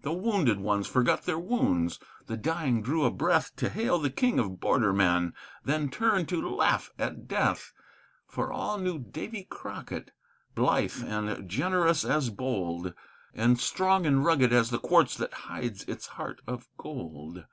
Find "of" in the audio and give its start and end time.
4.38-4.58, 16.46-16.68